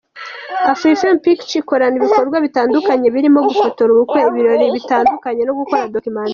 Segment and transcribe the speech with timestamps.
[0.71, 6.29] AfriFame Pictures, ikora ibikorwa bitandukanye birimo gufotora ubukwe, ibirori bitandukanye no gukora documentaire.